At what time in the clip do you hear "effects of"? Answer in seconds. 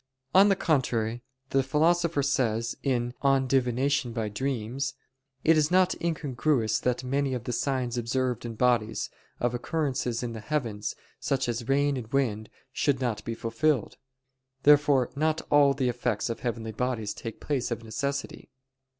15.89-16.39